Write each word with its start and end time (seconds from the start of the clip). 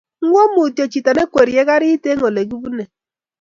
Ngowo 0.25 0.43
Mutyo 0.53 0.83
chito 0.91 1.11
neikwerie 1.13 1.61
garit 1.69 2.03
eng 2.09 2.25
olegibunei 2.27 2.89